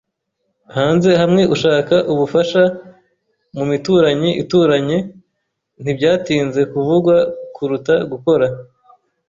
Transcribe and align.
hanze 0.75 1.09
hamwe 1.21 1.43
ushake 1.55 1.95
ubufasha 2.13 2.61
mumituranyi 3.55 4.31
ituranye. 4.43 4.97
Ntibyatinze 5.81 6.61
kuvugwa 6.71 7.15
kuruta 7.55 7.95
gukora. 8.11 8.47